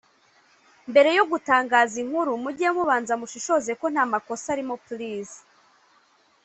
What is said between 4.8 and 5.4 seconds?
plz